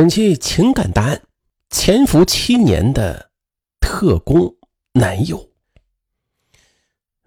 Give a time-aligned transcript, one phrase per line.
[0.00, 1.20] 本期情感答案：
[1.68, 3.32] 潜伏七年的
[3.80, 4.56] 特工
[4.94, 5.50] 男友。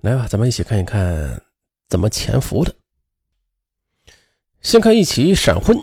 [0.01, 1.43] 来吧，咱们一起看一看
[1.87, 2.73] 怎么潜伏的。
[4.63, 5.77] 先看一起闪婚。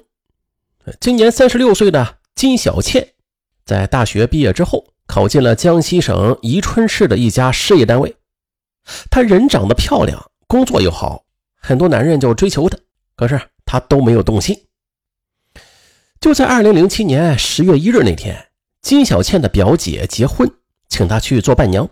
[1.01, 3.15] 今年三十六岁的金小倩，
[3.65, 8.17] 在大学毕业之后，考进了江西省宜春市的一家事业单位。
[9.09, 12.77] 她人长得漂亮，工作又好，很多男人就追求她，
[13.15, 14.61] 可是她都没有动心。
[16.21, 18.48] 就在二零零七年十月一日那天，
[18.83, 20.52] 金小倩的表姐结婚，
[20.87, 21.88] 请她去做伴娘，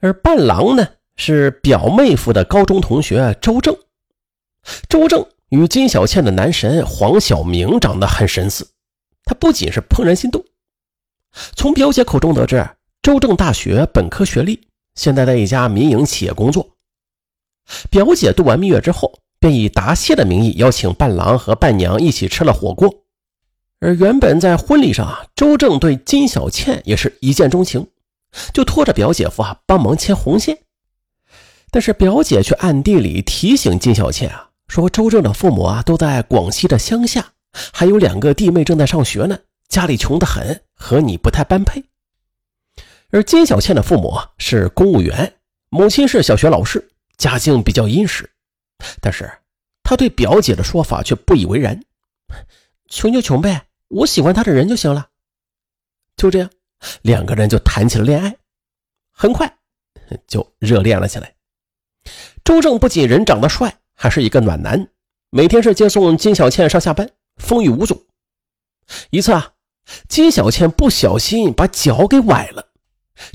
[0.00, 3.76] 而伴郎呢是表妹夫的高中同学周正。
[4.88, 8.66] 周正与金小倩的男神黄晓明长得很神似，
[9.24, 10.42] 他不仅是怦然心动。
[11.54, 12.66] 从表姐口中得知，
[13.02, 14.58] 周正大学本科学历，
[14.94, 16.66] 现在在一家民营企业工作。
[17.90, 23.01] 表姐度完蜜月之后，便以答谢的名义邀请伴郎和伴娘一起吃了火锅。
[23.82, 27.84] 而原本在婚礼上啊，周正对金小倩也是一见钟情，
[28.54, 30.56] 就拖着表姐夫啊帮忙牵红线。
[31.72, 37.32] 但是表姐却暗地里提醒金小倩啊，说周正的父母啊都在广西的乡下，
[37.72, 41.82] 还有两个弟妹正在上学呢，家里穷得很，和你不太般配。
[43.10, 45.34] 而金小倩的父母是公务员，
[45.70, 48.30] 母亲是小学老师，家境比较殷实，
[49.00, 49.28] 但是
[49.82, 51.82] 他对表姐的说法却不以为然，
[52.88, 53.66] 穷就穷呗。
[53.92, 55.08] 我喜欢他的人就行了，
[56.16, 56.50] 就这样，
[57.02, 58.34] 两个人就谈起了恋爱，
[59.12, 59.58] 很快
[60.26, 61.34] 就热恋了起来。
[62.42, 64.88] 周正不仅人长得帅，还是一个暖男，
[65.28, 68.06] 每天是接送金小倩上下班，风雨无阻。
[69.10, 69.52] 一次啊，
[70.08, 72.68] 金小倩不小心把脚给崴了，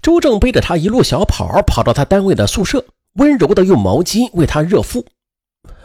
[0.01, 5.05] 周正背着她一路小跑，跑到他单位的宿舍，温柔的用毛巾为她热敷，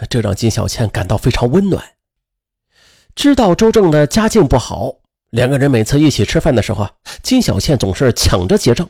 [0.08, 1.84] 这让金小倩感到非常温暖。
[3.14, 4.96] 知道周正的家境不好，
[5.30, 8.88] 两个人每次一起吃饭的时候啊，金小倩总是抢着结账，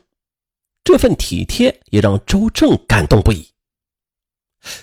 [0.85, 3.49] 这份体贴也让周正感动不已。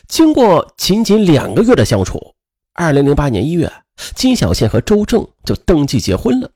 [0.08, 2.36] 经过仅仅两个月的相处，
[2.74, 3.72] 二零零八年一月，
[4.14, 6.52] 金小倩和周正就登记结婚了。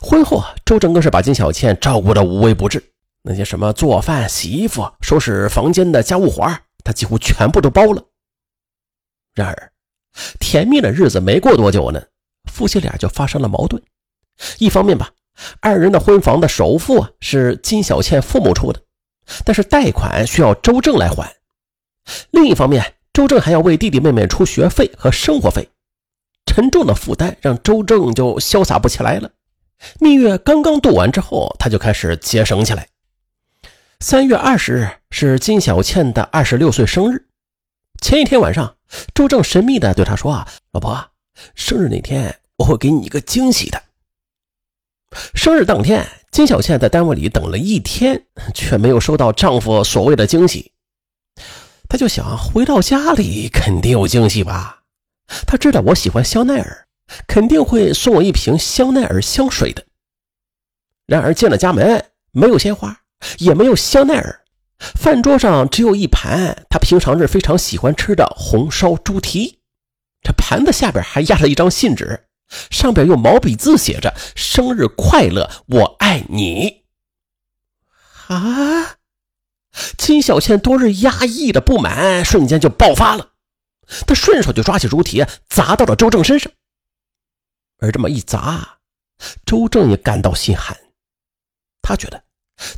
[0.00, 2.82] 婚后啊，周正更是把金小倩照顾的无微不至，
[3.22, 6.50] 那些什么做饭、洗衣服、收拾房间的家务活
[6.84, 8.02] 他几乎全部都包了。
[9.34, 9.71] 然而，
[10.38, 12.02] 甜蜜的日子没过多久呢，
[12.50, 13.82] 夫妻俩就发生了矛盾。
[14.58, 15.10] 一方面吧，
[15.60, 18.80] 二人的婚房的首付是金小倩父母出的，
[19.44, 21.26] 但是贷款需要周正来还；
[22.30, 25.68] 另一方面，周正还要为弟弟妹妹出学费和生活费，
[26.46, 29.30] 沉重的负担让周正就潇洒不起来了。
[29.98, 32.88] 蜜月刚刚度完之后，他就开始节省起来。
[34.00, 37.26] 三月二十日是金小倩的二十六岁生日。
[38.02, 38.76] 前一天晚上，
[39.14, 41.12] 周正神秘的对他说：“啊，老婆，
[41.54, 43.80] 生日那天我会给你一个惊喜的。”
[45.34, 50.72] 生日当天，金小倩在单位里等了一天，却没有收到丈夫所谓的惊喜。
[51.88, 54.82] 她就想回到家里肯定有惊喜吧？
[55.46, 56.88] 她知道我喜欢香奈儿，
[57.28, 59.86] 肯定会送我一瓶香奈儿香水的。
[61.06, 63.00] 然而进了家门，没有鲜花，
[63.38, 64.41] 也没有香奈儿。
[64.94, 69.60] 饭桌上只有一盘他平常日非常喜欢吃的红烧猪蹄，
[70.22, 72.26] 这盘子下边还压着一张信纸，
[72.70, 76.82] 上边用毛笔字写着“生日快乐，我爱你”。
[78.26, 78.96] 啊！
[79.96, 83.32] 金小倩多日压抑的不满瞬间就爆发了，
[84.06, 86.52] 她顺手就抓起猪蹄砸到了周正身上，
[87.78, 88.78] 而这么一砸，
[89.46, 90.76] 周正也感到心寒，
[91.80, 92.24] 他觉得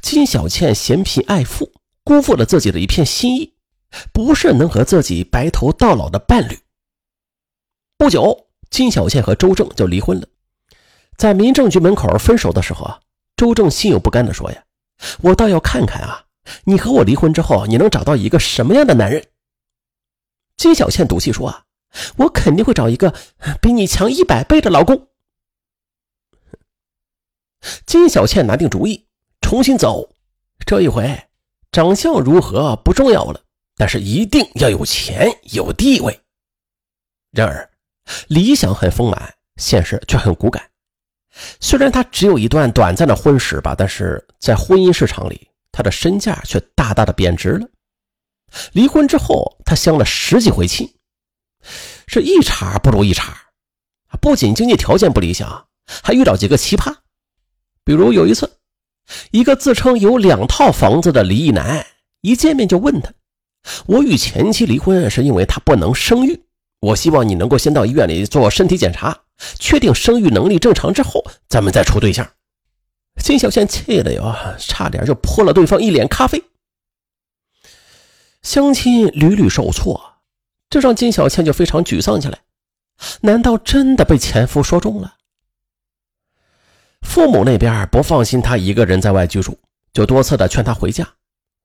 [0.02, 1.72] 金小倩嫌贫爱富。
[2.04, 3.54] 辜负了自己的一片心意，
[4.12, 6.58] 不是能和自己白头到老的伴侣。
[7.96, 10.28] 不久，金小倩和周正就离婚了。
[11.16, 13.00] 在民政局门口分手的时候啊，
[13.36, 14.64] 周正心有不甘地说：“呀，
[15.22, 16.24] 我倒要看看啊，
[16.64, 19.26] 你和我离婚之后，你能找到一个什么样的男人？”
[20.58, 21.64] 金小倩赌气说：“啊，
[22.16, 23.14] 我肯定会找一个
[23.62, 25.08] 比你强一百倍的老公。”
[27.86, 29.06] 金小倩拿定主意，
[29.40, 30.10] 重新走。
[30.66, 31.28] 这一回。
[31.74, 33.40] 长相如何不重要了，
[33.76, 36.20] 但是一定要有钱有地位。
[37.32, 37.68] 然而，
[38.28, 40.70] 理想很丰满，现实却很骨感。
[41.58, 47.68] 虽然他只有一段短暂的婚史吧，但是在婚姻市场里，他的身价却大大的贬值了。
[48.70, 50.88] 离婚之后，他相了十几回亲，
[52.06, 53.36] 是一茬不如一茬。
[54.20, 55.66] 不仅经济条件不理想，
[56.04, 56.94] 还遇到几个奇葩，
[57.84, 58.53] 比如有一次。
[59.34, 61.84] 一个自称有两套房子的离异男，
[62.20, 63.12] 一见面就问他
[63.86, 66.44] ：“我与前妻离婚是因为她不能生育，
[66.78, 69.22] 我希望你能够先到医院里做身体检查，
[69.58, 72.30] 确定生育能力正常之后，咱们再处对象。
[73.24, 76.40] 金小倩气的哟，差点就泼了对方一脸咖啡。
[78.40, 80.00] 相亲屡屡受挫，
[80.70, 82.38] 这让金小倩就非常沮丧起来。
[83.22, 85.16] 难道真的被前夫说中了？
[87.04, 89.56] 父母那边不放心他一个人在外居住，
[89.92, 91.06] 就多次的劝他回家。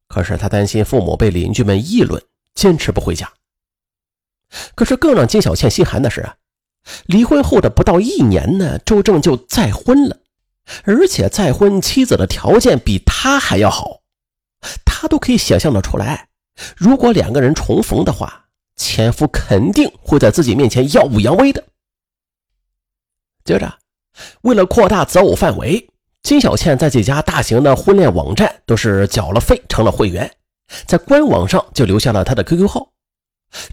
[0.07, 2.21] 可是他担心父母被邻居们议论，
[2.53, 3.31] 坚持不回家。
[4.75, 6.35] 可是更让金小倩心寒的是啊，
[7.05, 10.17] 离婚后的不到一年呢，周正就再婚了。
[10.83, 14.01] 而且再婚妻子的条件比他还要好，
[14.85, 16.29] 他都可以想象的出来，
[16.77, 18.45] 如果两个人重逢的话，
[18.75, 21.63] 前夫肯定会在自己面前耀武扬威的。
[23.43, 23.79] 接着，
[24.41, 25.89] 为了扩大择偶范围，
[26.23, 30.29] 金小倩在几家大型的婚恋网站都是缴了费成了会员，
[30.85, 32.91] 在官网上就留下了他的 QQ 号。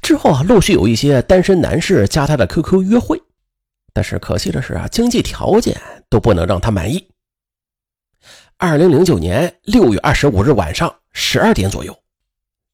[0.00, 3.20] 之后啊，陆续有一些单身男士加他的 QQ 约会。
[3.92, 5.74] 但是可惜的是啊，经济条件
[6.10, 7.08] 都不能让他满意。
[8.58, 11.98] 二零零九年六月二十五日晚上十二点左右，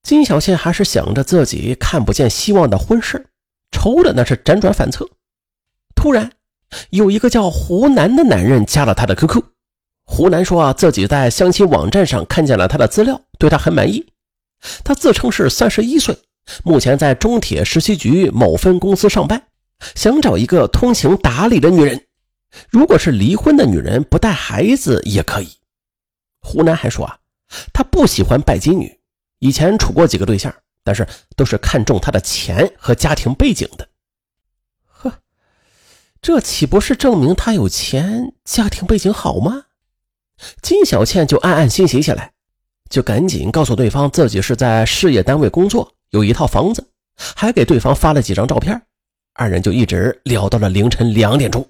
[0.03, 3.25] 金小倩还是想着自己看不见希望的婚事，
[3.71, 5.09] 愁的那是辗转反侧。
[5.95, 6.31] 突然，
[6.91, 9.43] 有一个叫湖南的男人加了他的 QQ。
[10.05, 14.05] 湖南说啊，自己在相亲网站上看见了他的资料，对他很满意。
[14.85, 16.17] 他自称是三十一岁，
[16.65, 19.43] 目前在中铁十七局某分公司上班。
[19.95, 22.01] 想找一个通情达理的女人，
[22.71, 25.49] 如果是离婚的女人，不带孩子也可以。
[26.41, 27.19] 湖南还说啊，
[27.73, 29.01] 他不喜欢拜金女，
[29.41, 30.55] 以前处过几个对象，
[30.85, 31.05] 但是
[31.37, 33.89] 都是看中她的钱和家庭背景的。
[36.23, 39.65] 这岂不是证明他有钱，家庭背景好吗？
[40.63, 42.33] 金小倩就暗暗欣喜起来，
[42.89, 48.81] 就赶紧告诉对方自己是在事业单位工作，有一套房子，还给对方发了几张照片。
[49.35, 51.69] 二人就一直聊到了凌晨两点钟。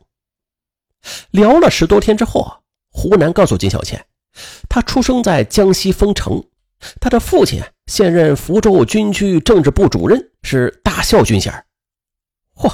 [1.31, 2.58] 聊了十多天之后，
[2.90, 4.04] 湖南告诉金小倩，
[4.69, 6.44] 他出生在江西丰城，
[7.00, 11.64] 他的父亲现任福州军区政治部主任，是大校军衔。
[12.54, 12.70] 嚯，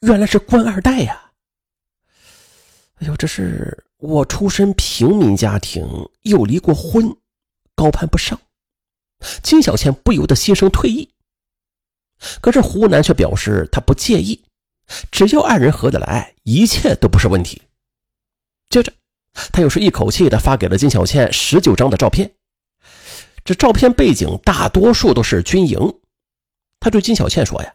[0.00, 1.32] 原来是官二代呀！
[2.96, 5.86] 哎呦，这是我出身平民家庭，
[6.22, 7.16] 又离过婚，
[7.74, 8.40] 高攀不上。
[9.42, 11.10] 金小倩不由得心生退意。
[12.40, 14.44] 可是湖南却表示他不介意，
[15.10, 17.62] 只要二人合得来，一切都不是问题。
[18.70, 18.92] 接着，
[19.52, 22.34] 他又是一口气的发给了金小倩十九张的照片，
[23.44, 26.00] 这照片背景大多数都是军营。
[26.78, 27.74] 他对金小倩说：“呀，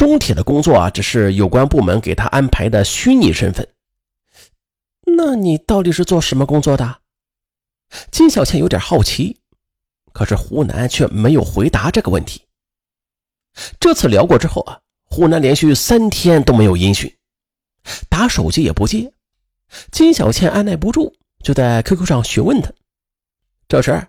[0.00, 3.68] 中铁的工作啊，只是有关部门给他安排的虚拟身份。
[5.02, 7.02] 那你到底是做什么工作的？”
[8.10, 9.38] 金小倩有点好奇，
[10.14, 12.46] 可是湖南却没有回答这个问题。
[13.78, 17.14] 这次聊过之后啊，湖南连续三天都没有音讯，
[18.08, 19.12] 打手机也不接。
[19.92, 21.12] 金小倩按耐不住，
[21.44, 22.72] 就在 QQ 上询问他。
[23.68, 24.08] 这时，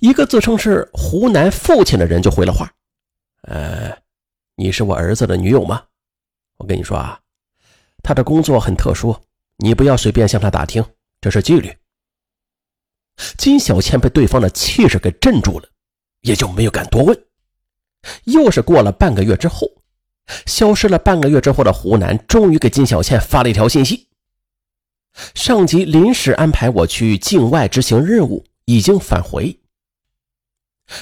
[0.00, 2.70] 一个自称是湖南父亲的人就回了话
[3.48, 3.96] ：“呃，
[4.56, 5.82] 你是我儿子的女友吗？
[6.58, 7.18] 我跟你说啊，
[8.02, 9.16] 他的工作很特殊，
[9.56, 10.84] 你不要随便向他打听，
[11.20, 11.76] 这是纪律。”
[13.38, 15.68] 金小倩被对方的气势给镇住了，
[16.20, 17.16] 也就没有敢多问。
[18.24, 19.68] 又是过了半个月之后，
[20.46, 24.08] 消失了半个月之后的湖南终于给金小倩发了一条信息：
[25.34, 29.56] 上级临时安排我去境外执行任务，已经返回。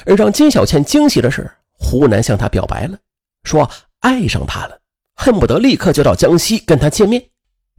[0.06, 2.99] 而让金小倩惊喜的是，湖南向她表白了，
[3.44, 3.70] 说
[4.00, 4.78] 爱上他了，
[5.14, 7.22] 恨不得立刻就到江西跟他见面。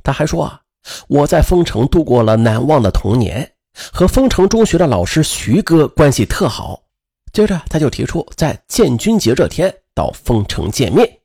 [0.03, 0.61] 他还说啊，
[1.07, 3.53] 我在丰城度过了难忘的童年，
[3.91, 6.83] 和丰城中学的老师徐哥关系特好。
[7.31, 11.19] 接着，他就提出在建军节这天到丰城见面。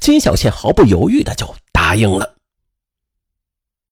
[0.00, 2.37] 金小倩毫不犹豫的就答应了。